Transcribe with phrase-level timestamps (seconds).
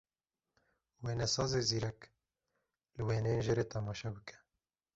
[1.03, 1.99] Wênesazê zîrek,
[2.95, 4.37] li wêneyên jêrê temaşe bike.